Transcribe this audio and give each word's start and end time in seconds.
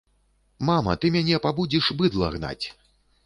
Мама, 0.69 0.95
ты 1.03 1.11
мяне 1.17 1.37
пабудзіш 1.45 1.91
быдла 2.01 2.31
гнаць! 2.39 2.65